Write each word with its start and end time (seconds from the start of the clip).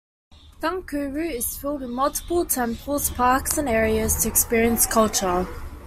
Thung 0.59 0.81
Khru 0.87 1.31
is 1.31 1.57
filled 1.59 1.81
with 1.81 1.91
multiple 1.91 2.43
temples, 2.43 3.11
parks 3.11 3.59
and 3.59 3.69
areas 3.69 4.23
to 4.23 4.29
experience 4.29 4.87
culture. 4.87 5.45